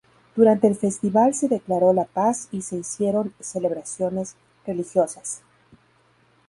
[0.35, 4.35] Durante el festival se declaró la paz y se hicieron celebraciones
[4.65, 5.43] religiosas.